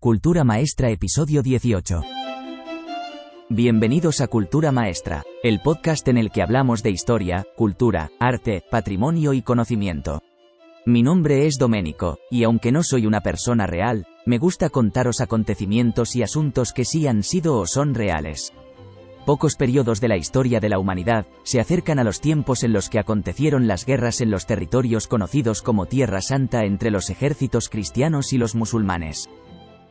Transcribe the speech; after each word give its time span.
Cultura 0.00 0.44
Maestra 0.44 0.90
Episodio 0.90 1.42
18. 1.42 2.02
Bienvenidos 3.48 4.20
a 4.20 4.28
Cultura 4.28 4.70
Maestra, 4.70 5.24
el 5.42 5.58
podcast 5.58 6.06
en 6.06 6.18
el 6.18 6.30
que 6.30 6.40
hablamos 6.40 6.84
de 6.84 6.90
historia, 6.90 7.44
cultura, 7.56 8.12
arte, 8.20 8.62
patrimonio 8.70 9.32
y 9.32 9.42
conocimiento. 9.42 10.22
Mi 10.86 11.02
nombre 11.02 11.48
es 11.48 11.58
Doménico, 11.58 12.20
y 12.30 12.44
aunque 12.44 12.70
no 12.70 12.84
soy 12.84 13.06
una 13.06 13.22
persona 13.22 13.66
real, 13.66 14.06
me 14.24 14.38
gusta 14.38 14.70
contaros 14.70 15.20
acontecimientos 15.20 16.14
y 16.14 16.22
asuntos 16.22 16.72
que 16.72 16.84
sí 16.84 17.08
han 17.08 17.24
sido 17.24 17.56
o 17.56 17.66
son 17.66 17.96
reales. 17.96 18.52
Pocos 19.26 19.56
periodos 19.56 20.00
de 20.00 20.06
la 20.06 20.16
historia 20.16 20.60
de 20.60 20.68
la 20.68 20.78
humanidad 20.78 21.26
se 21.42 21.58
acercan 21.58 21.98
a 21.98 22.04
los 22.04 22.20
tiempos 22.20 22.62
en 22.62 22.72
los 22.72 22.88
que 22.88 23.00
acontecieron 23.00 23.66
las 23.66 23.84
guerras 23.84 24.20
en 24.20 24.30
los 24.30 24.46
territorios 24.46 25.08
conocidos 25.08 25.60
como 25.60 25.86
Tierra 25.86 26.22
Santa 26.22 26.66
entre 26.66 26.92
los 26.92 27.10
ejércitos 27.10 27.68
cristianos 27.68 28.32
y 28.32 28.38
los 28.38 28.54
musulmanes. 28.54 29.28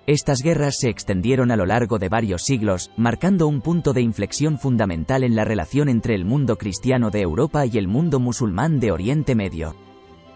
Estas 0.07 0.41
guerras 0.41 0.77
se 0.79 0.87
extendieron 0.87 1.51
a 1.51 1.57
lo 1.57 1.65
largo 1.65 1.99
de 1.99 2.07
varios 2.07 2.43
siglos, 2.43 2.91
marcando 2.95 3.45
un 3.45 3.59
punto 3.59 3.91
de 3.91 3.99
inflexión 3.99 4.57
fundamental 4.57 5.21
en 5.25 5.35
la 5.35 5.43
relación 5.43 5.89
entre 5.89 6.15
el 6.15 6.23
mundo 6.23 6.57
cristiano 6.57 7.09
de 7.09 7.19
Europa 7.19 7.65
y 7.65 7.77
el 7.77 7.89
mundo 7.89 8.21
musulmán 8.21 8.79
de 8.79 8.93
Oriente 8.93 9.35
Medio. 9.35 9.75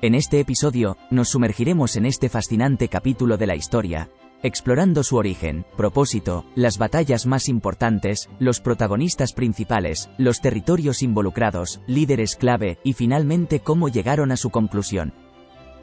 En 0.02 0.14
este 0.14 0.42
episodio, 0.42 0.98
nos 1.10 1.30
sumergiremos 1.30 1.96
en 1.96 2.06
este 2.06 2.28
fascinante 2.28 2.90
capítulo 2.90 3.38
de 3.38 3.48
la 3.48 3.56
historia, 3.56 4.10
explorando 4.44 5.04
su 5.04 5.16
origen, 5.16 5.66
propósito, 5.78 6.44
las 6.54 6.78
batallas 6.78 7.26
más 7.26 7.48
importantes, 7.48 8.30
los 8.40 8.60
protagonistas 8.60 9.32
principales, 9.32 10.10
los 10.18 10.42
territorios 10.42 11.02
involucrados, 11.02 11.80
líderes 11.88 12.36
clave 12.36 12.78
y 12.84 12.92
finalmente 12.92 13.62
cómo 13.62 13.88
llegaron 13.88 14.34
a 14.34 14.38
su 14.38 14.50
conclusión. 14.50 15.14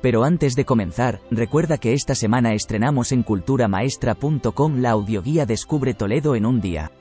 Pero 0.01 0.25
antes 0.25 0.55
de 0.55 0.65
comenzar, 0.65 1.21
recuerda 1.31 1.79
que 1.79 1.93
esta 1.93 2.15
semana 2.15 2.55
estrenamos 2.55 3.13
en 3.13 3.23
culturamaestra.com 3.23 4.77
la 4.77 4.91
audioguía 4.91 5.45
Descubre 5.45 5.95
Toledo 5.95 6.37
en 6.37 6.47
un 6.47 6.61
día. 6.61 6.93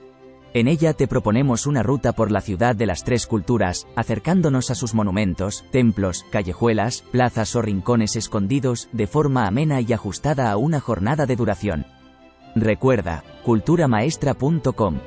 En 0.53 0.67
ella 0.67 0.93
te 0.93 1.07
proponemos 1.07 1.67
una 1.67 1.83
ruta 1.83 2.13
por 2.13 2.31
la 2.31 2.41
ciudad 2.41 2.75
de 2.75 2.87
las 2.87 3.03
tres 3.03 3.27
culturas, 3.27 3.85
acercándonos 3.95 4.71
a 4.71 4.75
sus 4.75 4.95
monumentos, 4.95 5.63
templos, 5.71 6.25
callejuelas, 6.31 7.03
plazas 7.11 7.55
o 7.55 7.61
rincones 7.61 8.15
escondidos, 8.15 8.89
de 8.91 9.05
forma 9.05 9.45
amena 9.45 9.81
y 9.81 9.93
ajustada 9.93 10.49
a 10.49 10.57
una 10.57 10.79
jornada 10.79 11.27
de 11.27 11.35
duración. 11.35 11.85
Recuerda, 12.55 13.23
culturamaestra.com. 13.43 14.99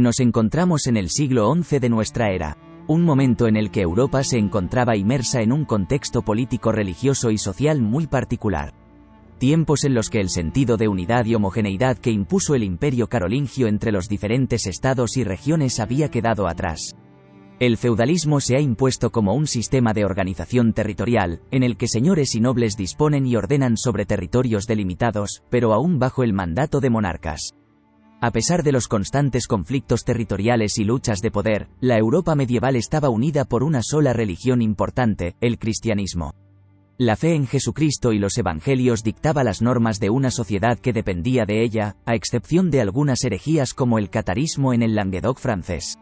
Nos 0.00 0.18
encontramos 0.18 0.86
en 0.86 0.96
el 0.96 1.10
siglo 1.10 1.54
XI 1.54 1.78
de 1.78 1.90
nuestra 1.90 2.30
era, 2.30 2.56
un 2.86 3.02
momento 3.02 3.46
en 3.46 3.58
el 3.58 3.70
que 3.70 3.82
Europa 3.82 4.24
se 4.24 4.38
encontraba 4.38 4.96
inmersa 4.96 5.42
en 5.42 5.52
un 5.52 5.66
contexto 5.66 6.22
político 6.22 6.72
religioso 6.72 7.30
y 7.30 7.36
social 7.36 7.82
muy 7.82 8.06
particular. 8.06 8.72
Tiempos 9.36 9.84
en 9.84 9.92
los 9.92 10.08
que 10.08 10.20
el 10.20 10.30
sentido 10.30 10.78
de 10.78 10.88
unidad 10.88 11.26
y 11.26 11.34
homogeneidad 11.34 11.98
que 11.98 12.10
impuso 12.10 12.54
el 12.54 12.62
imperio 12.62 13.08
carolingio 13.08 13.66
entre 13.66 13.92
los 13.92 14.08
diferentes 14.08 14.66
estados 14.66 15.18
y 15.18 15.24
regiones 15.24 15.80
había 15.80 16.10
quedado 16.10 16.48
atrás. 16.48 16.96
El 17.58 17.76
feudalismo 17.76 18.40
se 18.40 18.56
ha 18.56 18.60
impuesto 18.60 19.12
como 19.12 19.34
un 19.34 19.46
sistema 19.46 19.92
de 19.92 20.06
organización 20.06 20.72
territorial, 20.72 21.42
en 21.50 21.62
el 21.62 21.76
que 21.76 21.88
señores 21.88 22.34
y 22.34 22.40
nobles 22.40 22.78
disponen 22.78 23.26
y 23.26 23.36
ordenan 23.36 23.76
sobre 23.76 24.06
territorios 24.06 24.66
delimitados, 24.66 25.42
pero 25.50 25.74
aún 25.74 25.98
bajo 25.98 26.22
el 26.22 26.32
mandato 26.32 26.80
de 26.80 26.88
monarcas. 26.88 27.54
A 28.22 28.32
pesar 28.32 28.62
de 28.62 28.72
los 28.72 28.86
constantes 28.86 29.46
conflictos 29.46 30.04
territoriales 30.04 30.76
y 30.76 30.84
luchas 30.84 31.20
de 31.22 31.30
poder, 31.30 31.68
la 31.80 31.96
Europa 31.96 32.34
medieval 32.34 32.76
estaba 32.76 33.08
unida 33.08 33.46
por 33.46 33.62
una 33.62 33.82
sola 33.82 34.12
religión 34.12 34.60
importante, 34.60 35.36
el 35.40 35.58
cristianismo. 35.58 36.34
La 36.98 37.16
fe 37.16 37.34
en 37.34 37.46
Jesucristo 37.46 38.12
y 38.12 38.18
los 38.18 38.36
evangelios 38.36 39.02
dictaba 39.02 39.42
las 39.42 39.62
normas 39.62 40.00
de 40.00 40.10
una 40.10 40.30
sociedad 40.30 40.78
que 40.78 40.92
dependía 40.92 41.46
de 41.46 41.62
ella, 41.62 41.96
a 42.04 42.14
excepción 42.14 42.70
de 42.70 42.82
algunas 42.82 43.24
herejías 43.24 43.72
como 43.72 43.98
el 43.98 44.10
catarismo 44.10 44.74
en 44.74 44.82
el 44.82 44.94
Languedoc 44.94 45.38
francés. 45.38 45.98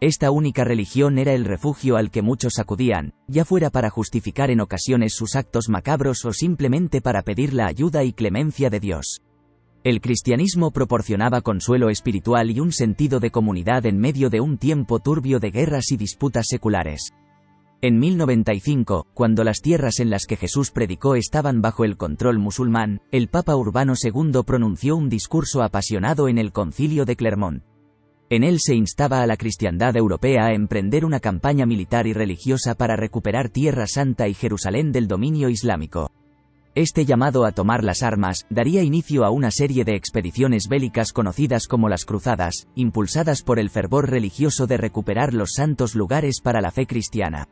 Esta 0.00 0.30
única 0.30 0.64
religión 0.64 1.18
era 1.18 1.34
el 1.34 1.44
refugio 1.44 1.98
al 1.98 2.10
que 2.10 2.22
muchos 2.22 2.58
acudían, 2.58 3.12
ya 3.28 3.44
fuera 3.44 3.68
para 3.68 3.90
justificar 3.90 4.50
en 4.50 4.62
ocasiones 4.62 5.12
sus 5.12 5.36
actos 5.36 5.68
macabros 5.68 6.24
o 6.24 6.32
simplemente 6.32 7.02
para 7.02 7.20
pedir 7.20 7.52
la 7.52 7.66
ayuda 7.66 8.02
y 8.02 8.14
clemencia 8.14 8.70
de 8.70 8.80
Dios. 8.80 9.20
El 9.82 10.02
cristianismo 10.02 10.72
proporcionaba 10.72 11.40
consuelo 11.40 11.88
espiritual 11.88 12.50
y 12.50 12.60
un 12.60 12.70
sentido 12.70 13.18
de 13.18 13.30
comunidad 13.30 13.86
en 13.86 13.96
medio 13.96 14.28
de 14.28 14.42
un 14.42 14.58
tiempo 14.58 14.98
turbio 14.98 15.40
de 15.40 15.50
guerras 15.50 15.90
y 15.90 15.96
disputas 15.96 16.48
seculares. 16.48 17.14
En 17.80 17.98
1095, 17.98 19.06
cuando 19.14 19.42
las 19.42 19.62
tierras 19.62 19.98
en 20.00 20.10
las 20.10 20.26
que 20.26 20.36
Jesús 20.36 20.70
predicó 20.70 21.14
estaban 21.14 21.62
bajo 21.62 21.86
el 21.86 21.96
control 21.96 22.38
musulmán, 22.38 23.00
el 23.10 23.28
Papa 23.28 23.56
Urbano 23.56 23.94
II 23.96 24.42
pronunció 24.44 24.96
un 24.96 25.08
discurso 25.08 25.62
apasionado 25.62 26.28
en 26.28 26.36
el 26.36 26.52
concilio 26.52 27.06
de 27.06 27.16
Clermont. 27.16 27.62
En 28.28 28.44
él 28.44 28.58
se 28.60 28.74
instaba 28.74 29.22
a 29.22 29.26
la 29.26 29.38
cristiandad 29.38 29.96
europea 29.96 30.44
a 30.44 30.52
emprender 30.52 31.06
una 31.06 31.20
campaña 31.20 31.64
militar 31.64 32.06
y 32.06 32.12
religiosa 32.12 32.74
para 32.74 32.96
recuperar 32.96 33.48
Tierra 33.48 33.86
Santa 33.86 34.28
y 34.28 34.34
Jerusalén 34.34 34.92
del 34.92 35.08
dominio 35.08 35.48
islámico. 35.48 36.12
Este 36.76 37.04
llamado 37.04 37.46
a 37.46 37.50
tomar 37.50 37.82
las 37.82 38.04
armas 38.04 38.46
daría 38.48 38.84
inicio 38.84 39.24
a 39.24 39.30
una 39.30 39.50
serie 39.50 39.84
de 39.84 39.96
expediciones 39.96 40.68
bélicas 40.68 41.12
conocidas 41.12 41.66
como 41.66 41.88
las 41.88 42.04
Cruzadas, 42.04 42.68
impulsadas 42.76 43.42
por 43.42 43.58
el 43.58 43.70
fervor 43.70 44.08
religioso 44.08 44.68
de 44.68 44.76
recuperar 44.76 45.34
los 45.34 45.54
santos 45.54 45.96
lugares 45.96 46.40
para 46.40 46.60
la 46.60 46.70
fe 46.70 46.86
cristiana. 46.86 47.48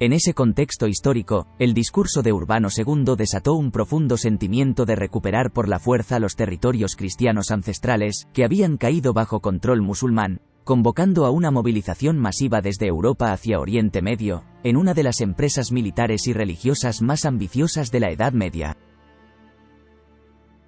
En 0.00 0.12
ese 0.12 0.34
contexto 0.34 0.88
histórico, 0.88 1.46
el 1.60 1.72
discurso 1.72 2.22
de 2.22 2.32
Urbano 2.32 2.68
II 2.76 3.14
desató 3.16 3.54
un 3.54 3.70
profundo 3.70 4.16
sentimiento 4.16 4.86
de 4.86 4.96
recuperar 4.96 5.52
por 5.52 5.68
la 5.68 5.78
fuerza 5.78 6.18
los 6.18 6.34
territorios 6.34 6.96
cristianos 6.96 7.52
ancestrales, 7.52 8.26
que 8.32 8.44
habían 8.44 8.76
caído 8.76 9.12
bajo 9.12 9.38
control 9.38 9.82
musulmán, 9.82 10.40
convocando 10.68 11.24
a 11.24 11.30
una 11.30 11.50
movilización 11.50 12.18
masiva 12.18 12.60
desde 12.60 12.86
Europa 12.86 13.32
hacia 13.32 13.58
Oriente 13.58 14.02
Medio, 14.02 14.44
en 14.64 14.76
una 14.76 14.92
de 14.92 15.02
las 15.02 15.22
empresas 15.22 15.72
militares 15.72 16.26
y 16.26 16.34
religiosas 16.34 17.00
más 17.00 17.24
ambiciosas 17.24 17.90
de 17.90 18.00
la 18.00 18.10
Edad 18.10 18.34
Media. 18.34 18.76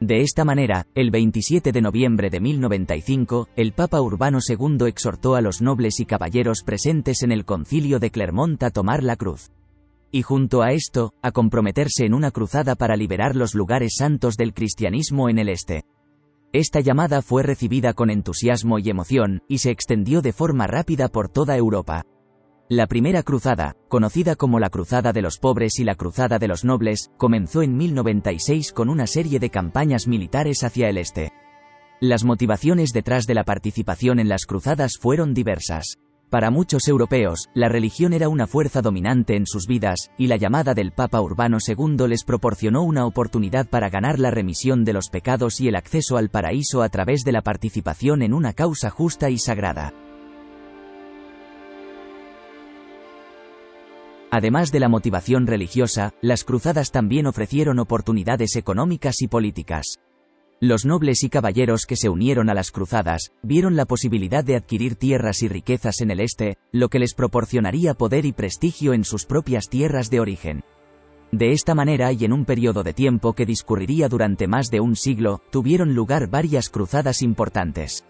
De 0.00 0.22
esta 0.22 0.46
manera, 0.46 0.86
el 0.94 1.10
27 1.10 1.70
de 1.70 1.82
noviembre 1.82 2.30
de 2.30 2.40
1095, 2.40 3.48
el 3.56 3.74
Papa 3.74 4.00
Urbano 4.00 4.38
II 4.40 4.86
exhortó 4.86 5.34
a 5.34 5.42
los 5.42 5.60
nobles 5.60 6.00
y 6.00 6.06
caballeros 6.06 6.62
presentes 6.62 7.22
en 7.22 7.30
el 7.30 7.44
concilio 7.44 7.98
de 7.98 8.10
Clermont 8.10 8.62
a 8.62 8.70
tomar 8.70 9.02
la 9.02 9.16
cruz. 9.16 9.50
Y 10.10 10.22
junto 10.22 10.62
a 10.62 10.72
esto, 10.72 11.12
a 11.20 11.30
comprometerse 11.30 12.06
en 12.06 12.14
una 12.14 12.30
cruzada 12.30 12.74
para 12.74 12.96
liberar 12.96 13.36
los 13.36 13.54
lugares 13.54 13.96
santos 13.98 14.38
del 14.38 14.54
cristianismo 14.54 15.28
en 15.28 15.38
el 15.38 15.50
este. 15.50 15.84
Esta 16.52 16.80
llamada 16.80 17.22
fue 17.22 17.44
recibida 17.44 17.92
con 17.92 18.10
entusiasmo 18.10 18.80
y 18.80 18.90
emoción, 18.90 19.42
y 19.46 19.58
se 19.58 19.70
extendió 19.70 20.20
de 20.20 20.32
forma 20.32 20.66
rápida 20.66 21.08
por 21.08 21.28
toda 21.28 21.56
Europa. 21.56 22.04
La 22.68 22.88
primera 22.88 23.22
cruzada, 23.22 23.76
conocida 23.88 24.34
como 24.34 24.58
la 24.58 24.68
Cruzada 24.68 25.12
de 25.12 25.22
los 25.22 25.38
Pobres 25.38 25.78
y 25.78 25.84
la 25.84 25.94
Cruzada 25.94 26.40
de 26.40 26.48
los 26.48 26.64
Nobles, 26.64 27.10
comenzó 27.16 27.62
en 27.62 27.76
1096 27.76 28.72
con 28.72 28.88
una 28.88 29.06
serie 29.06 29.38
de 29.38 29.50
campañas 29.50 30.08
militares 30.08 30.64
hacia 30.64 30.88
el 30.88 30.98
este. 30.98 31.32
Las 32.00 32.24
motivaciones 32.24 32.92
detrás 32.92 33.26
de 33.26 33.34
la 33.34 33.44
participación 33.44 34.18
en 34.18 34.28
las 34.28 34.46
cruzadas 34.46 34.98
fueron 34.98 35.34
diversas. 35.34 35.98
Para 36.30 36.52
muchos 36.52 36.86
europeos, 36.86 37.48
la 37.54 37.68
religión 37.68 38.12
era 38.12 38.28
una 38.28 38.46
fuerza 38.46 38.82
dominante 38.82 39.34
en 39.34 39.46
sus 39.46 39.66
vidas, 39.66 40.12
y 40.16 40.28
la 40.28 40.36
llamada 40.36 40.74
del 40.74 40.92
Papa 40.92 41.20
Urbano 41.20 41.58
II 41.66 42.06
les 42.06 42.22
proporcionó 42.22 42.84
una 42.84 43.04
oportunidad 43.04 43.68
para 43.68 43.90
ganar 43.90 44.20
la 44.20 44.30
remisión 44.30 44.84
de 44.84 44.92
los 44.92 45.08
pecados 45.08 45.60
y 45.60 45.66
el 45.66 45.74
acceso 45.74 46.16
al 46.16 46.28
paraíso 46.30 46.82
a 46.82 46.88
través 46.88 47.24
de 47.24 47.32
la 47.32 47.42
participación 47.42 48.22
en 48.22 48.32
una 48.32 48.52
causa 48.52 48.90
justa 48.90 49.28
y 49.28 49.38
sagrada. 49.38 49.92
Además 54.30 54.70
de 54.70 54.78
la 54.78 54.88
motivación 54.88 55.48
religiosa, 55.48 56.14
las 56.20 56.44
cruzadas 56.44 56.92
también 56.92 57.26
ofrecieron 57.26 57.80
oportunidades 57.80 58.54
económicas 58.54 59.20
y 59.22 59.26
políticas. 59.26 59.98
Los 60.62 60.84
nobles 60.84 61.24
y 61.24 61.30
caballeros 61.30 61.86
que 61.86 61.96
se 61.96 62.10
unieron 62.10 62.50
a 62.50 62.54
las 62.54 62.70
cruzadas, 62.70 63.32
vieron 63.42 63.76
la 63.76 63.86
posibilidad 63.86 64.44
de 64.44 64.56
adquirir 64.56 64.94
tierras 64.94 65.42
y 65.42 65.48
riquezas 65.48 66.02
en 66.02 66.10
el 66.10 66.20
este, 66.20 66.58
lo 66.70 66.90
que 66.90 66.98
les 66.98 67.14
proporcionaría 67.14 67.94
poder 67.94 68.26
y 68.26 68.32
prestigio 68.32 68.92
en 68.92 69.04
sus 69.04 69.24
propias 69.24 69.70
tierras 69.70 70.10
de 70.10 70.20
origen. 70.20 70.62
De 71.32 71.52
esta 71.52 71.74
manera 71.74 72.12
y 72.12 72.26
en 72.26 72.34
un 72.34 72.44
periodo 72.44 72.82
de 72.82 72.92
tiempo 72.92 73.32
que 73.32 73.46
discurriría 73.46 74.10
durante 74.10 74.48
más 74.48 74.68
de 74.68 74.80
un 74.80 74.96
siglo, 74.96 75.40
tuvieron 75.50 75.94
lugar 75.94 76.28
varias 76.28 76.68
cruzadas 76.68 77.22
importantes. 77.22 78.04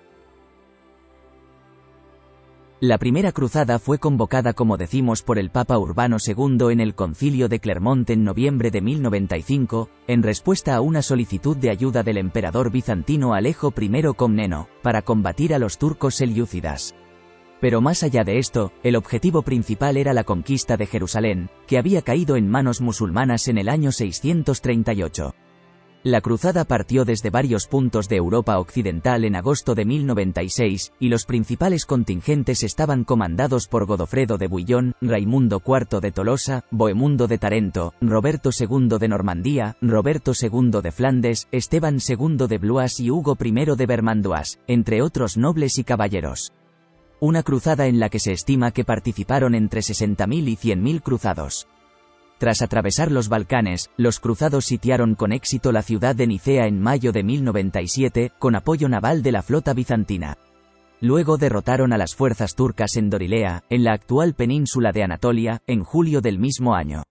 La 2.82 2.97
primera 2.97 3.31
cruzada 3.32 3.79
fue 3.79 3.99
convocada 3.99 4.55
como 4.55 4.79
decimos 4.79 5.23
por 5.23 5.38
el 5.38 5.50
Papa 5.50 5.77
Urbano 5.77 6.17
II 6.27 6.73
en 6.73 6.81
el 6.81 6.94
concilio 6.94 7.47
de 7.50 7.61
Clermont 7.61 8.09
en 8.09 8.25
noviembre 8.25 8.71
de 8.71 8.81
1095, 8.81 9.91
en 10.06 10.23
respuesta 10.23 10.77
a 10.77 10.81
una 10.81 11.03
solicitud 11.03 11.59
de 11.59 11.69
ayuda 11.69 12.03
del 12.03 12.17
emperador 12.17 12.73
bizantino 12.73 13.35
Alejo 13.35 13.75
I 13.79 14.15
Comneno, 14.17 14.69
para 14.81 15.03
combatir 15.03 15.53
a 15.53 15.59
los 15.59 15.77
turcos 15.77 16.15
selyúcidas. 16.15 16.94
Pero 17.61 17.82
más 17.82 18.03
allá 18.03 18.25
de 18.25 18.38
esto, 18.38 18.73
el 18.82 18.97
objetivo 18.97 19.43
principal 19.43 19.99
era 19.99 20.15
la 20.15 20.25
conquista 20.25 20.79
de 20.79 20.87
Jerusalén, 20.87 21.50
que 21.67 21.77
había 21.77 22.00
caído 22.00 22.37
en 22.37 22.49
manos 22.49 22.81
musulmanas 22.81 23.47
en 23.49 23.59
el 23.59 23.69
año 23.69 23.93
638. 23.93 25.35
La 26.02 26.23
cruzada 26.23 26.64
partió 26.64 27.05
desde 27.05 27.29
varios 27.29 27.67
puntos 27.67 28.08
de 28.08 28.17
Europa 28.17 28.58
Occidental 28.58 29.26
en 29.26 29.37
agosto 29.37 29.75
de 29.75 29.85
1096, 29.85 30.94
y 30.99 31.11
los 31.11 31.26
principales 31.26 31.85
contingentes 31.85 32.62
estaban 32.62 33.05
comandados 33.05 33.69
por 33.69 33.85
Godofredo 33.85 34.38
de 34.38 34.47
Bouillon, 34.47 34.94
Raimundo 35.02 35.62
IV 35.62 36.00
de 36.00 36.11
Tolosa, 36.11 36.64
Bohemundo 36.70 37.26
de 37.26 37.37
Tarento, 37.37 37.93
Roberto 38.00 38.49
II 38.58 38.97
de 38.99 39.08
Normandía, 39.08 39.76
Roberto 39.82 40.32
II 40.41 40.81
de 40.82 40.91
Flandes, 40.91 41.49
Esteban 41.52 41.99
II 41.99 42.46
de 42.49 42.56
Blois 42.56 42.99
y 42.99 43.11
Hugo 43.11 43.37
I 43.38 43.76
de 43.76 43.87
Vermandois, 43.87 44.58
entre 44.69 45.03
otros 45.03 45.37
nobles 45.37 45.76
y 45.76 45.85
caballeros. 45.85 46.55
Una 47.20 47.43
cruzada 47.43 47.88
en 47.88 48.00
la 48.00 48.08
que 48.08 48.20
se 48.20 48.32
estima 48.32 48.70
que 48.70 48.87
participaron 48.87 49.55
entre 49.55 49.82
60.000 49.82 50.49
y 50.49 50.56
100.000 50.56 51.03
cruzados. 51.03 51.69
Tras 52.41 52.63
atravesar 52.63 53.13
los 53.13 53.29
Balcanes, 53.29 53.91
los 53.99 54.19
cruzados 54.19 54.65
sitiaron 54.65 55.15
con 55.15 55.33
éxito 55.33 55.73
la 55.73 55.83
ciudad 55.83 56.17
de 56.17 56.27
Nicea 56.27 56.67
en 56.67 56.81
mayo 56.81 57.13
de 57.13 57.23
1097, 57.23 58.33
con 58.39 58.57
apoyo 58.57 58.89
naval 58.89 59.23
de 59.23 59.31
la 59.31 59.43
flota 59.43 59.75
bizantina. 59.75 60.39
Luego 61.03 61.37
derrotaron 61.37 61.93
a 61.93 61.99
las 61.99 62.15
fuerzas 62.15 62.55
turcas 62.55 62.97
en 62.97 63.11
Dorilea, 63.11 63.65
en 63.69 63.85
la 63.85 63.93
actual 63.93 64.33
península 64.33 64.91
de 64.91 65.03
Anatolia, 65.03 65.61
en 65.67 65.85
julio 65.85 66.23
del 66.23 66.39
mismo 66.39 66.75
año. 66.75 67.03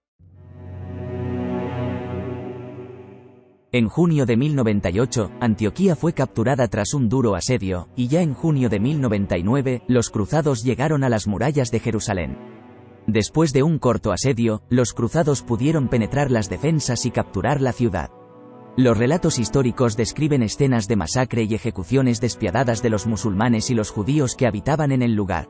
En 3.72 3.88
junio 3.88 4.26
de 4.26 4.36
1098, 4.36 5.30
Antioquía 5.42 5.96
fue 5.96 6.14
capturada 6.14 6.68
tras 6.70 6.96
un 6.96 7.08
duro 7.08 7.36
asedio, 7.36 7.88
y 7.96 8.08
ya 8.08 8.24
en 8.24 8.34
junio 8.34 8.68
de 8.68 8.80
1099, 8.80 9.84
los 9.88 10.10
cruzados 10.10 10.64
llegaron 10.64 11.04
a 11.04 11.10
las 11.10 11.28
murallas 11.28 11.70
de 11.70 11.80
Jerusalén. 11.82 12.60
Después 13.12 13.54
de 13.54 13.64
un 13.64 13.80
corto 13.80 14.12
asedio, 14.12 14.62
los 14.70 14.94
cruzados 14.94 15.42
pudieron 15.42 15.88
penetrar 15.88 16.30
las 16.30 16.48
defensas 16.48 17.08
y 17.08 17.12
capturar 17.12 17.60
la 17.60 17.72
ciudad. 17.72 18.12
Los 18.78 19.00
relatos 19.00 19.40
históricos 19.40 19.98
describen 19.98 20.44
escenas 20.44 20.88
de 20.88 20.96
masacre 20.96 21.42
y 21.42 21.56
ejecuciones 21.56 22.22
despiadadas 22.22 22.84
de 22.84 22.92
los 22.92 23.08
musulmanes 23.08 23.72
y 23.72 23.74
los 23.74 23.90
judíos 23.90 24.36
que 24.36 24.46
habitaban 24.46 24.92
en 24.92 25.02
el 25.02 25.16
lugar. 25.16 25.50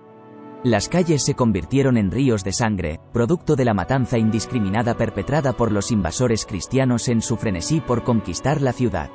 Las 0.63 0.88
calles 0.88 1.25
se 1.25 1.35
convirtieron 1.35 1.97
en 1.97 2.11
ríos 2.11 2.45
de 2.45 2.53
sangre, 2.53 3.01
producto 3.11 3.57
de 3.57 3.65
la 3.65 3.73
matanza 3.73 4.17
indiscriminada 4.17 4.95
perpetrada 4.95 5.51
por 5.51 5.73
los 5.73 5.91
invasores 5.91 6.45
cristianos 6.45 7.09
en 7.09 7.21
su 7.21 7.35
frenesí 7.35 7.81
por 7.81 8.06
conquistar 8.06 8.61
la 8.61 8.71
ciudad. 8.71 9.09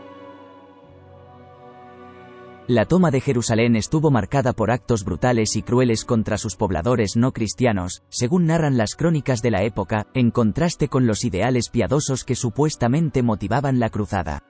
La 2.67 2.87
toma 2.87 3.11
de 3.11 3.21
Jerusalén 3.21 3.77
estuvo 3.77 4.11
marcada 4.11 4.55
por 4.55 4.71
actos 4.71 5.05
brutales 5.05 5.55
y 5.55 5.63
crueles 5.63 6.07
contra 6.07 6.39
sus 6.39 6.57
pobladores 6.57 7.15
no 7.15 7.33
cristianos, 7.33 8.03
según 8.09 8.47
narran 8.47 8.79
las 8.79 8.95
crónicas 8.95 9.43
de 9.43 9.51
la 9.51 9.65
época, 9.65 10.07
en 10.15 10.31
contraste 10.31 10.89
con 10.89 11.07
los 11.07 11.27
ideales 11.27 11.69
piadosos 11.69 12.25
que 12.25 12.35
supuestamente 12.35 13.23
motivaban 13.23 13.81
la 13.81 13.91
cruzada. 13.91 14.43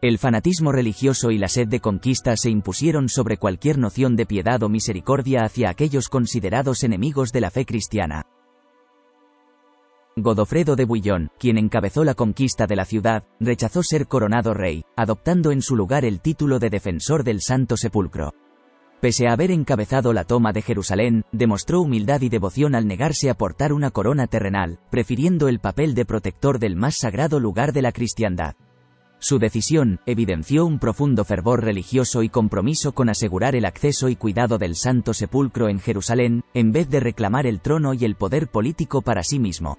El 0.00 0.16
fanatismo 0.16 0.72
religioso 0.72 1.30
y 1.30 1.36
la 1.36 1.48
sed 1.48 1.68
de 1.68 1.80
conquista 1.80 2.34
se 2.38 2.48
impusieron 2.48 3.10
sobre 3.10 3.36
cualquier 3.36 3.76
noción 3.76 4.16
de 4.16 4.24
piedad 4.24 4.62
o 4.62 4.70
misericordia 4.70 5.44
hacia 5.44 5.68
aquellos 5.68 6.08
considerados 6.08 6.82
enemigos 6.82 7.30
de 7.30 7.42
la 7.42 7.50
fe 7.50 7.66
cristiana. 7.66 8.24
Godofredo 10.22 10.76
de 10.76 10.84
Bouillon, 10.84 11.30
quien 11.38 11.58
encabezó 11.58 12.04
la 12.04 12.14
conquista 12.14 12.66
de 12.66 12.76
la 12.76 12.84
ciudad, 12.84 13.24
rechazó 13.40 13.82
ser 13.82 14.06
coronado 14.06 14.54
rey, 14.54 14.84
adoptando 14.96 15.52
en 15.52 15.62
su 15.62 15.76
lugar 15.76 16.04
el 16.04 16.20
título 16.20 16.58
de 16.58 16.70
defensor 16.70 17.24
del 17.24 17.40
Santo 17.40 17.76
Sepulcro. 17.76 18.34
Pese 19.00 19.28
a 19.28 19.32
haber 19.32 19.50
encabezado 19.50 20.12
la 20.12 20.24
toma 20.24 20.52
de 20.52 20.60
Jerusalén, 20.60 21.24
demostró 21.32 21.80
humildad 21.80 22.20
y 22.20 22.28
devoción 22.28 22.74
al 22.74 22.86
negarse 22.86 23.30
a 23.30 23.34
portar 23.34 23.72
una 23.72 23.90
corona 23.90 24.26
terrenal, 24.26 24.78
prefiriendo 24.90 25.48
el 25.48 25.58
papel 25.58 25.94
de 25.94 26.04
protector 26.04 26.58
del 26.58 26.76
más 26.76 26.98
sagrado 26.98 27.40
lugar 27.40 27.72
de 27.72 27.80
la 27.80 27.92
cristiandad. 27.92 28.56
Su 29.18 29.38
decisión 29.38 30.00
evidenció 30.06 30.64
un 30.64 30.78
profundo 30.78 31.24
fervor 31.24 31.62
religioso 31.62 32.22
y 32.22 32.30
compromiso 32.30 32.92
con 32.92 33.10
asegurar 33.10 33.54
el 33.54 33.66
acceso 33.66 34.08
y 34.08 34.16
cuidado 34.16 34.56
del 34.56 34.76
Santo 34.76 35.12
Sepulcro 35.12 35.68
en 35.68 35.78
Jerusalén, 35.78 36.42
en 36.52 36.72
vez 36.72 36.88
de 36.88 37.00
reclamar 37.00 37.46
el 37.46 37.60
trono 37.60 37.92
y 37.94 38.04
el 38.04 38.16
poder 38.16 38.48
político 38.48 39.02
para 39.02 39.22
sí 39.22 39.38
mismo. 39.38 39.78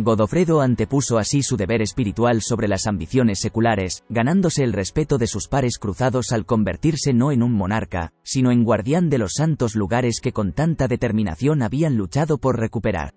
Godofredo 0.00 0.60
antepuso 0.60 1.18
así 1.18 1.42
su 1.42 1.56
deber 1.56 1.82
espiritual 1.82 2.40
sobre 2.40 2.68
las 2.68 2.86
ambiciones 2.86 3.40
seculares, 3.40 4.04
ganándose 4.08 4.62
el 4.62 4.72
respeto 4.72 5.18
de 5.18 5.26
sus 5.26 5.48
pares 5.48 5.76
cruzados 5.76 6.30
al 6.30 6.46
convertirse 6.46 7.12
no 7.12 7.32
en 7.32 7.42
un 7.42 7.52
monarca, 7.52 8.12
sino 8.22 8.52
en 8.52 8.62
guardián 8.62 9.10
de 9.10 9.18
los 9.18 9.32
santos 9.34 9.74
lugares 9.74 10.20
que 10.20 10.30
con 10.30 10.52
tanta 10.52 10.86
determinación 10.86 11.62
habían 11.62 11.96
luchado 11.96 12.38
por 12.38 12.60
recuperar. 12.60 13.12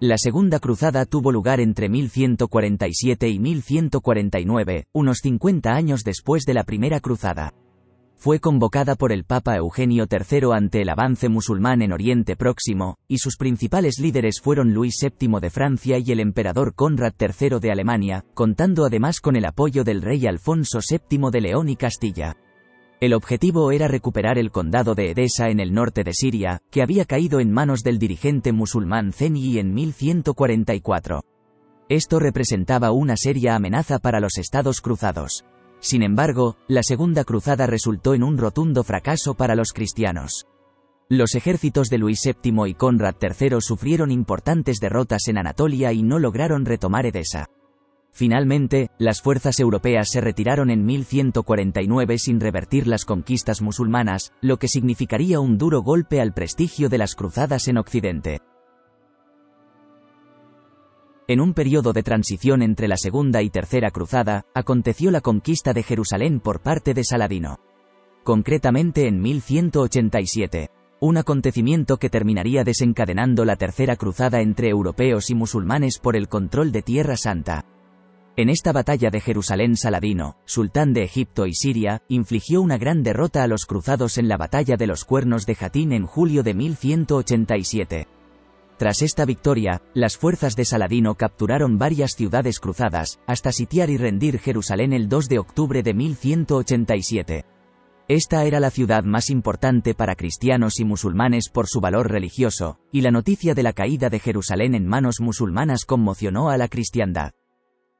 La 0.00 0.16
segunda 0.16 0.58
cruzada 0.58 1.04
tuvo 1.04 1.30
lugar 1.30 1.60
entre 1.60 1.90
1147 1.90 3.28
y 3.28 3.38
1149, 3.38 4.86
unos 4.94 5.18
50 5.18 5.74
años 5.74 6.04
después 6.04 6.44
de 6.46 6.54
la 6.54 6.64
primera 6.64 7.00
cruzada 7.00 7.52
fue 8.18 8.40
convocada 8.40 8.96
por 8.96 9.12
el 9.12 9.22
Papa 9.24 9.56
Eugenio 9.56 10.06
III 10.10 10.52
ante 10.52 10.82
el 10.82 10.88
avance 10.88 11.28
musulmán 11.28 11.82
en 11.82 11.92
Oriente 11.92 12.34
Próximo, 12.34 12.96
y 13.06 13.18
sus 13.18 13.36
principales 13.36 14.00
líderes 14.00 14.40
fueron 14.40 14.74
Luis 14.74 14.96
VII 15.00 15.40
de 15.40 15.50
Francia 15.50 15.98
y 15.98 16.10
el 16.10 16.18
emperador 16.18 16.74
Conrad 16.74 17.14
III 17.18 17.60
de 17.60 17.70
Alemania, 17.70 18.24
contando 18.34 18.84
además 18.84 19.20
con 19.20 19.36
el 19.36 19.44
apoyo 19.44 19.84
del 19.84 20.02
rey 20.02 20.26
Alfonso 20.26 20.80
VII 20.80 21.30
de 21.30 21.40
León 21.40 21.68
y 21.68 21.76
Castilla. 21.76 22.36
El 23.00 23.14
objetivo 23.14 23.70
era 23.70 23.86
recuperar 23.86 24.36
el 24.36 24.50
condado 24.50 24.96
de 24.96 25.12
Edesa 25.12 25.50
en 25.50 25.60
el 25.60 25.72
norte 25.72 26.02
de 26.02 26.12
Siria, 26.12 26.60
que 26.72 26.82
había 26.82 27.04
caído 27.04 27.38
en 27.38 27.52
manos 27.52 27.84
del 27.84 28.00
dirigente 28.00 28.50
musulmán 28.50 29.12
Zeni 29.12 29.58
en 29.58 29.72
1144. 29.72 31.22
Esto 31.88 32.18
representaba 32.18 32.90
una 32.90 33.16
seria 33.16 33.54
amenaza 33.54 34.00
para 34.00 34.18
los 34.18 34.36
estados 34.36 34.80
cruzados. 34.80 35.44
Sin 35.80 36.02
embargo, 36.02 36.56
la 36.66 36.82
Segunda 36.82 37.24
Cruzada 37.24 37.66
resultó 37.66 38.14
en 38.14 38.22
un 38.22 38.38
rotundo 38.38 38.82
fracaso 38.84 39.34
para 39.34 39.54
los 39.54 39.72
cristianos. 39.72 40.46
Los 41.08 41.34
ejércitos 41.34 41.88
de 41.88 41.98
Luis 41.98 42.22
VII 42.22 42.68
y 42.68 42.74
Conrad 42.74 43.14
III 43.20 43.60
sufrieron 43.60 44.10
importantes 44.10 44.78
derrotas 44.78 45.28
en 45.28 45.38
Anatolia 45.38 45.92
y 45.92 46.02
no 46.02 46.18
lograron 46.18 46.66
retomar 46.66 47.06
Edesa. 47.06 47.46
Finalmente, 48.12 48.90
las 48.98 49.22
fuerzas 49.22 49.60
europeas 49.60 50.10
se 50.10 50.20
retiraron 50.20 50.70
en 50.70 50.84
1149 50.84 52.18
sin 52.18 52.40
revertir 52.40 52.86
las 52.86 53.04
conquistas 53.04 53.62
musulmanas, 53.62 54.32
lo 54.40 54.58
que 54.58 54.68
significaría 54.68 55.40
un 55.40 55.56
duro 55.56 55.82
golpe 55.82 56.20
al 56.20 56.34
prestigio 56.34 56.88
de 56.88 56.98
las 56.98 57.14
cruzadas 57.14 57.68
en 57.68 57.78
Occidente. 57.78 58.40
En 61.30 61.42
un 61.42 61.52
periodo 61.52 61.92
de 61.92 62.02
transición 62.02 62.62
entre 62.62 62.88
la 62.88 62.96
Segunda 62.96 63.42
y 63.42 63.50
Tercera 63.50 63.90
Cruzada, 63.90 64.46
aconteció 64.54 65.10
la 65.10 65.20
conquista 65.20 65.74
de 65.74 65.82
Jerusalén 65.82 66.40
por 66.40 66.62
parte 66.62 66.94
de 66.94 67.04
Saladino. 67.04 67.58
Concretamente 68.24 69.06
en 69.06 69.20
1187. 69.20 70.70
Un 71.00 71.18
acontecimiento 71.18 71.98
que 71.98 72.08
terminaría 72.08 72.64
desencadenando 72.64 73.44
la 73.44 73.56
Tercera 73.56 73.96
Cruzada 73.96 74.40
entre 74.40 74.70
europeos 74.70 75.28
y 75.28 75.34
musulmanes 75.34 75.98
por 75.98 76.16
el 76.16 76.28
control 76.28 76.72
de 76.72 76.80
Tierra 76.80 77.18
Santa. 77.18 77.66
En 78.36 78.48
esta 78.48 78.72
batalla 78.72 79.10
de 79.10 79.20
Jerusalén 79.20 79.76
Saladino, 79.76 80.38
sultán 80.46 80.94
de 80.94 81.02
Egipto 81.02 81.44
y 81.44 81.52
Siria, 81.52 82.02
infligió 82.08 82.62
una 82.62 82.78
gran 82.78 83.02
derrota 83.02 83.42
a 83.42 83.48
los 83.48 83.66
cruzados 83.66 84.16
en 84.16 84.28
la 84.28 84.38
batalla 84.38 84.78
de 84.78 84.86
los 84.86 85.04
cuernos 85.04 85.44
de 85.44 85.56
Jatín 85.56 85.92
en 85.92 86.06
julio 86.06 86.42
de 86.42 86.54
1187. 86.54 88.17
Tras 88.78 89.02
esta 89.02 89.24
victoria, 89.24 89.82
las 89.92 90.16
fuerzas 90.16 90.54
de 90.54 90.64
Saladino 90.64 91.16
capturaron 91.16 91.78
varias 91.78 92.12
ciudades 92.12 92.60
cruzadas, 92.60 93.18
hasta 93.26 93.50
sitiar 93.50 93.90
y 93.90 93.96
rendir 93.96 94.38
Jerusalén 94.38 94.92
el 94.92 95.08
2 95.08 95.28
de 95.28 95.40
octubre 95.40 95.82
de 95.82 95.94
1187. 95.94 97.44
Esta 98.06 98.44
era 98.44 98.60
la 98.60 98.70
ciudad 98.70 99.02
más 99.02 99.30
importante 99.30 99.94
para 99.94 100.14
cristianos 100.14 100.78
y 100.78 100.84
musulmanes 100.84 101.48
por 101.48 101.66
su 101.66 101.80
valor 101.80 102.08
religioso, 102.08 102.78
y 102.92 103.00
la 103.00 103.10
noticia 103.10 103.52
de 103.52 103.64
la 103.64 103.72
caída 103.72 104.10
de 104.10 104.20
Jerusalén 104.20 104.76
en 104.76 104.86
manos 104.86 105.16
musulmanas 105.20 105.84
conmocionó 105.84 106.48
a 106.48 106.56
la 106.56 106.68
cristiandad. 106.68 107.32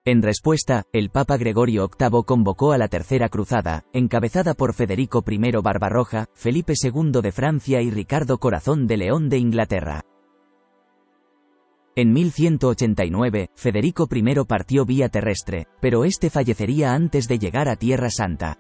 En 0.05 0.23
respuesta, 0.23 0.85
el 0.93 1.11
Papa 1.11 1.39
Gregorio 1.39 1.91
VIII 1.99 2.23
convocó 2.25 2.71
a 2.71 2.79
la 2.79 2.87
Tercera 2.87 3.29
Cruzada, 3.29 3.85
encabezada 3.93 4.55
por 4.55 4.75
Federico 4.75 5.25
I 5.29 5.51
Barbarroja, 5.61 6.27
Felipe 6.35 6.75
II 6.81 7.21
de 7.21 7.33
Francia 7.33 7.83
y 7.83 7.91
Ricardo 7.91 8.39
Corazón 8.39 8.87
de 8.87 8.97
León 8.97 9.29
de 9.29 9.39
Inglaterra. 9.39 10.05
En 11.99 12.13
1189, 12.13 13.51
Federico 13.57 14.09
I 14.09 14.45
partió 14.47 14.85
vía 14.85 15.09
terrestre, 15.09 15.67
pero 15.81 16.05
este 16.05 16.31
fallecería 16.31 16.95
antes 16.95 17.27
de 17.27 17.41
llegar 17.41 17.69
a 17.69 17.75
Tierra 17.75 18.09
Santa. 18.09 18.57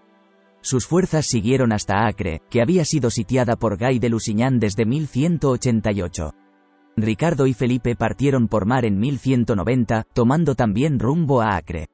Sus 0.61 0.88
fuerzas 0.88 1.26
siguieron 1.26 1.71
hasta 1.71 2.09
Acre, 2.09 2.42
que 2.50 2.61
había 2.61 2.85
sido 2.85 3.11
sitiada 3.11 3.54
por 3.54 3.78
Guy 3.78 4.00
de 4.00 4.09
Lusignan 4.09 4.59
desde 4.59 4.87
1188. 4.87 6.35
Ricardo 6.97 7.47
y 7.47 7.54
Felipe 7.54 7.95
partieron 7.95 8.49
por 8.49 8.66
mar 8.66 8.85
en 8.85 8.99
1190, 8.99 10.09
tomando 10.12 10.57
también 10.57 10.99
rumbo 10.99 11.40
a 11.40 11.54
Acre. 11.54 11.90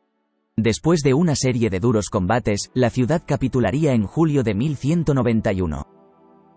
Después 0.56 1.02
de 1.02 1.12
una 1.12 1.36
serie 1.36 1.68
de 1.68 1.78
duros 1.78 2.08
combates, 2.08 2.70
la 2.72 2.88
ciudad 2.88 3.22
capitularía 3.26 3.92
en 3.92 4.04
julio 4.04 4.44
de 4.44 4.54
1191. 4.54 6.03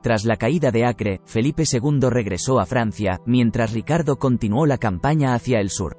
Tras 0.01 0.25
la 0.25 0.37
caída 0.37 0.71
de 0.71 0.85
Acre, 0.85 1.21
Felipe 1.25 1.63
II 1.71 2.09
regresó 2.09 2.59
a 2.59 2.65
Francia, 2.65 3.19
mientras 3.25 3.73
Ricardo 3.73 4.17
continuó 4.17 4.65
la 4.65 4.77
campaña 4.77 5.33
hacia 5.33 5.59
el 5.59 5.69
sur. 5.69 5.97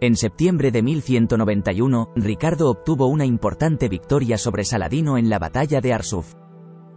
En 0.00 0.16
septiembre 0.16 0.70
de 0.70 0.82
1191, 0.82 2.12
Ricardo 2.14 2.70
obtuvo 2.70 3.06
una 3.06 3.24
importante 3.24 3.88
victoria 3.88 4.38
sobre 4.38 4.64
Saladino 4.64 5.18
en 5.18 5.28
la 5.28 5.38
batalla 5.38 5.80
de 5.80 5.92
Arsuf. 5.92 6.34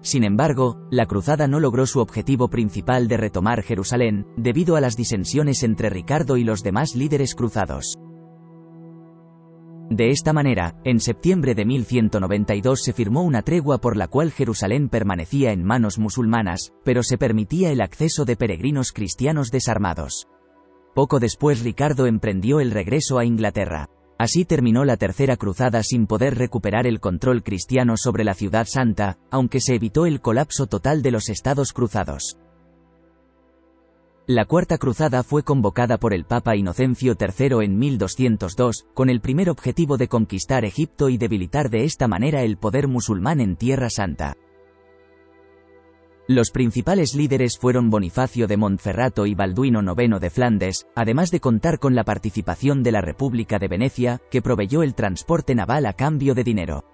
Sin 0.02 0.24
embargo, 0.24 0.88
la 0.90 1.06
cruzada 1.06 1.48
no 1.48 1.60
logró 1.60 1.86
su 1.86 2.00
objetivo 2.00 2.50
principal 2.50 3.08
de 3.08 3.18
retomar 3.18 3.62
Jerusalén, 3.62 4.28
debido 4.36 4.76
a 4.76 4.82
las 4.82 4.96
disensiones 4.98 5.64
entre 5.64 5.90
Ricardo 5.90 6.38
y 6.38 6.44
los 6.44 6.64
demás 6.64 6.96
líderes 6.96 7.36
cruzados. 7.36 7.98
De 9.92 10.10
esta 10.10 10.32
manera, 10.32 10.80
en 10.86 11.02
septiembre 11.02 11.54
de 11.54 11.66
1192 11.66 12.82
se 12.82 12.94
firmó 12.94 13.24
una 13.24 13.42
tregua 13.42 13.80
por 13.80 13.98
la 13.98 14.08
cual 14.08 14.32
Jerusalén 14.32 14.88
permanecía 14.88 15.52
en 15.52 15.66
manos 15.66 16.00
musulmanas, 16.00 16.72
pero 16.86 17.04
se 17.04 17.18
permitía 17.18 17.74
el 17.74 17.82
acceso 17.82 18.24
de 18.24 18.38
peregrinos 18.38 18.94
cristianos 18.94 19.52
desarmados. 19.52 20.30
Poco 20.96 21.20
después 21.20 21.62
Ricardo 21.62 22.08
emprendió 22.08 22.62
el 22.62 22.72
regreso 22.72 23.20
a 23.20 23.26
Inglaterra. 23.26 23.90
Así 24.18 24.46
terminó 24.46 24.86
la 24.86 24.96
Tercera 24.96 25.36
Cruzada 25.36 25.84
sin 25.84 26.08
poder 26.08 26.38
recuperar 26.38 26.88
el 26.88 27.02
control 27.02 27.44
cristiano 27.44 27.98
sobre 27.98 28.24
la 28.24 28.34
ciudad 28.34 28.68
santa, 28.68 29.18
aunque 29.30 29.60
se 29.60 29.76
evitó 29.76 30.06
el 30.06 30.22
colapso 30.22 30.68
total 30.68 31.02
de 31.02 31.12
los 31.12 31.28
estados 31.28 31.74
cruzados. 31.74 32.38
La 34.28 34.46
Cuarta 34.46 34.78
Cruzada 34.78 35.24
fue 35.24 35.42
convocada 35.44 35.98
por 35.98 36.14
el 36.14 36.26
Papa 36.26 36.56
Inocencio 36.56 37.16
III 37.20 37.66
en 37.66 37.80
1202, 37.80 38.86
con 38.94 39.10
el 39.10 39.20
primer 39.20 39.50
objetivo 39.50 39.98
de 39.98 40.08
conquistar 40.08 40.64
Egipto 40.64 41.10
y 41.10 41.18
debilitar 41.18 41.72
de 41.72 41.86
esta 41.86 42.08
manera 42.08 42.44
el 42.44 42.58
poder 42.58 42.88
musulmán 42.88 43.42
en 43.42 43.56
Tierra 43.56 43.90
Santa. 43.90 44.38
Los 46.28 46.52
principales 46.52 47.16
líderes 47.16 47.58
fueron 47.58 47.90
Bonifacio 47.90 48.48
de 48.48 48.58
Montferrato 48.58 49.26
y 49.26 49.34
Balduino 49.34 49.82
IX 49.82 50.20
de 50.20 50.30
Flandes, 50.30 50.88
además 50.96 51.32
de 51.32 51.40
contar 51.40 51.80
con 51.80 51.96
la 51.96 52.04
participación 52.04 52.84
de 52.84 52.92
la 52.92 53.02
República 53.02 53.58
de 53.58 53.68
Venecia, 53.68 54.22
que 54.30 54.44
proveyó 54.44 54.84
el 54.84 54.94
transporte 54.94 55.56
naval 55.56 55.88
a 55.88 55.94
cambio 55.94 56.36
de 56.36 56.44
dinero. 56.44 56.86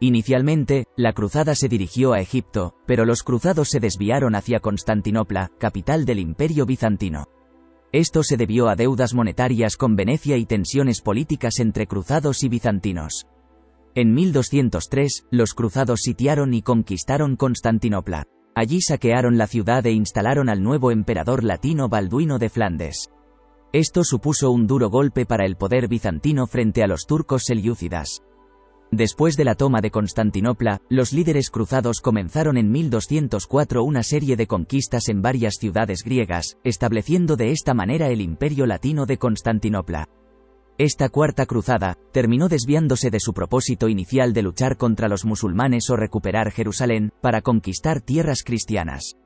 Inicialmente, 0.00 0.86
la 0.96 1.12
cruzada 1.12 1.54
se 1.56 1.68
dirigió 1.68 2.12
a 2.12 2.20
Egipto, 2.20 2.74
pero 2.86 3.04
los 3.04 3.24
cruzados 3.24 3.68
se 3.68 3.80
desviaron 3.80 4.36
hacia 4.36 4.60
Constantinopla, 4.60 5.50
capital 5.58 6.04
del 6.04 6.20
Imperio 6.20 6.66
bizantino. 6.66 7.26
Esto 7.90 8.22
se 8.22 8.36
debió 8.36 8.68
a 8.68 8.76
deudas 8.76 9.14
monetarias 9.14 9.76
con 9.76 9.96
Venecia 9.96 10.36
y 10.36 10.46
tensiones 10.46 11.00
políticas 11.00 11.58
entre 11.58 11.86
cruzados 11.86 12.44
y 12.44 12.48
bizantinos. 12.48 13.26
En 13.94 14.12
1203, 14.12 15.26
los 15.30 15.54
cruzados 15.54 16.02
sitiaron 16.02 16.54
y 16.54 16.62
conquistaron 16.62 17.34
Constantinopla. 17.34 18.26
Allí 18.54 18.80
saquearon 18.80 19.38
la 19.38 19.46
ciudad 19.46 19.84
e 19.86 19.92
instalaron 19.92 20.48
al 20.48 20.62
nuevo 20.62 20.90
emperador 20.90 21.42
latino 21.42 21.88
Balduino 21.88 22.38
de 22.38 22.50
Flandes. 22.50 23.10
Esto 23.72 24.04
supuso 24.04 24.50
un 24.50 24.66
duro 24.66 24.90
golpe 24.90 25.26
para 25.26 25.44
el 25.44 25.56
poder 25.56 25.88
bizantino 25.88 26.46
frente 26.46 26.82
a 26.82 26.86
los 26.86 27.06
turcos 27.06 27.44
selyúcidas. 27.44 28.22
Después 28.90 29.36
de 29.36 29.44
la 29.44 29.54
toma 29.54 29.80
de 29.82 29.90
Constantinopla, 29.90 30.80
los 30.88 31.12
líderes 31.12 31.50
cruzados 31.50 32.00
comenzaron 32.00 32.56
en 32.56 32.70
1204 32.70 33.84
una 33.84 34.02
serie 34.02 34.34
de 34.34 34.46
conquistas 34.46 35.08
en 35.08 35.20
varias 35.20 35.56
ciudades 35.60 36.02
griegas, 36.02 36.56
estableciendo 36.64 37.36
de 37.36 37.50
esta 37.50 37.74
manera 37.74 38.08
el 38.08 38.22
imperio 38.22 38.64
latino 38.64 39.04
de 39.04 39.18
Constantinopla. 39.18 40.08
Esta 40.78 41.08
cuarta 41.10 41.44
cruzada, 41.44 41.98
terminó 42.12 42.48
desviándose 42.48 43.10
de 43.10 43.20
su 43.20 43.34
propósito 43.34 43.88
inicial 43.88 44.32
de 44.32 44.42
luchar 44.42 44.76
contra 44.76 45.08
los 45.08 45.24
musulmanes 45.24 45.90
o 45.90 45.96
recuperar 45.96 46.50
Jerusalén, 46.50 47.12
para 47.20 47.42
conquistar 47.42 48.00
tierras 48.00 48.42
cristianas. 48.42 49.16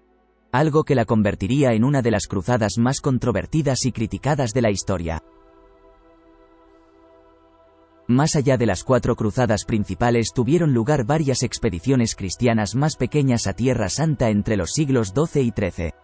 Algo 0.51 0.83
que 0.83 0.95
la 0.95 1.05
convertiría 1.05 1.73
en 1.75 1.85
una 1.85 2.03
de 2.03 2.11
las 2.11 2.27
cruzadas 2.27 2.79
más 2.79 3.01
controvertidas 3.01 3.85
y 3.85 3.93
criticadas 3.93 4.53
de 4.53 4.63
la 4.63 4.71
historia. 4.71 5.23
Más 8.13 8.37
allá 8.37 8.59
de 8.59 8.67
las 8.67 8.85
cuatro 8.85 9.17
cruzadas 9.17 9.65
principales 9.65 10.33
tuvieron 10.35 10.75
lugar 10.75 11.07
varias 11.07 11.43
expediciones 11.43 12.15
cristianas 12.15 12.75
más 12.75 12.97
pequeñas 12.97 13.47
a 13.47 13.55
Tierra 13.55 13.89
Santa 13.89 14.29
entre 14.29 14.59
los 14.59 14.73
siglos 14.73 15.15
XII 15.17 15.43
y 15.43 15.51
XIII. 15.51 16.02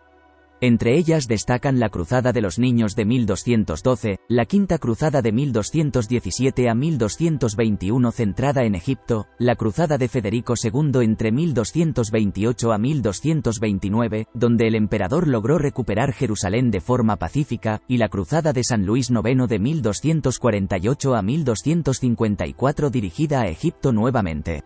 Entre 0.60 0.98
ellas 0.98 1.28
destacan 1.28 1.78
la 1.78 1.88
Cruzada 1.88 2.32
de 2.32 2.40
los 2.40 2.58
Niños 2.58 2.96
de 2.96 3.04
1212, 3.04 4.18
la 4.28 4.44
Quinta 4.44 4.78
Cruzada 4.78 5.22
de 5.22 5.30
1217 5.30 6.68
a 6.68 6.74
1221 6.74 8.10
centrada 8.10 8.64
en 8.64 8.74
Egipto, 8.74 9.28
la 9.38 9.54
Cruzada 9.54 9.98
de 9.98 10.08
Federico 10.08 10.54
II 10.60 11.04
entre 11.04 11.30
1228 11.30 12.72
a 12.72 12.78
1229, 12.78 14.26
donde 14.34 14.66
el 14.66 14.74
emperador 14.74 15.28
logró 15.28 15.58
recuperar 15.58 16.12
Jerusalén 16.12 16.72
de 16.72 16.80
forma 16.80 17.16
pacífica, 17.16 17.80
y 17.86 17.98
la 17.98 18.08
Cruzada 18.08 18.52
de 18.52 18.64
San 18.64 18.84
Luis 18.84 19.10
IX 19.10 19.46
de 19.46 19.58
1248 19.60 21.14
a 21.14 21.22
1254 21.22 22.90
dirigida 22.90 23.42
a 23.42 23.46
Egipto 23.46 23.92
nuevamente. 23.92 24.64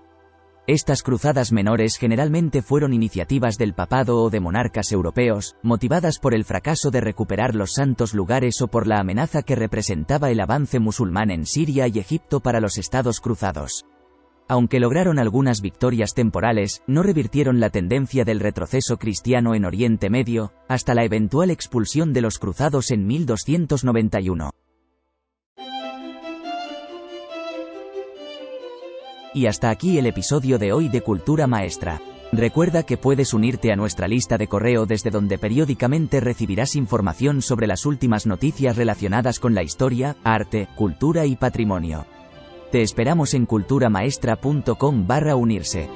Estas 0.69 1.03
cruzadas 1.03 1.51
menores 1.51 1.97
generalmente 1.97 2.63
fueron 2.63 2.93
iniciativas 2.93 3.59
del 3.59 3.75
papado 3.75 4.23
o 4.23 4.31
de 4.31 4.39
monarcas 4.39 4.93
europeos, 4.93 5.57
motivadas 5.65 6.21
por 6.21 6.35
el 6.35 6.45
fracaso 6.45 6.93
de 6.93 7.01
recuperar 7.01 7.57
los 7.57 7.73
santos 7.73 8.15
lugares 8.15 8.63
o 8.63 8.69
por 8.69 8.87
la 8.87 9.01
amenaza 9.01 9.43
que 9.43 9.57
representaba 9.57 10.31
el 10.31 10.39
avance 10.39 10.79
musulmán 10.79 11.33
en 11.33 11.47
Siria 11.47 11.89
y 11.89 11.99
Egipto 11.99 12.39
para 12.39 12.61
los 12.61 12.79
estados 12.79 13.21
cruzados. 13.21 13.87
Aunque 14.49 14.79
lograron 14.79 15.19
algunas 15.19 15.63
victorias 15.63 16.15
temporales, 16.15 16.83
no 16.87 17.03
revirtieron 17.03 17.59
la 17.59 17.71
tendencia 17.71 18.25
del 18.25 18.39
retroceso 18.39 18.99
cristiano 18.99 19.57
en 19.57 19.65
Oriente 19.65 20.11
Medio, 20.11 20.53
hasta 20.69 20.95
la 20.95 21.03
eventual 21.03 21.51
expulsión 21.51 22.13
de 22.13 22.21
los 22.21 22.39
cruzados 22.39 22.93
en 22.93 23.05
1291. 23.05 24.51
Y 29.35 29.47
hasta 29.47 29.71
aquí 29.71 29.97
el 29.97 30.07
episodio 30.07 30.59
de 30.59 30.73
hoy 30.73 30.89
de 30.89 31.01
Cultura 31.01 31.47
Maestra. 31.47 32.01
Recuerda 32.33 32.83
que 32.83 32.99
puedes 32.99 33.33
unirte 33.33 33.73
a 33.73 33.77
nuestra 33.77 34.07
lista 34.07 34.37
de 34.37 34.47
correo 34.47 34.85
desde 34.85 35.11
donde 35.11 35.39
periódicamente 35.39 36.21
recibirás 36.21 36.77
información 36.77 37.41
sobre 37.41 37.67
las 37.67 37.87
últimas 37.87 38.27
noticias 38.27 38.77
relacionadas 38.77 39.41
con 39.41 39.55
la 39.55 39.63
historia, 39.63 40.17
arte, 40.23 40.69
cultura 40.77 41.25
y 41.25 41.37
patrimonio. 41.37 42.05
Te 42.71 42.83
esperamos 42.83 43.33
en 43.33 43.47
culturamaestra.com 43.47 45.07
barra 45.07 45.35
unirse. 45.35 45.89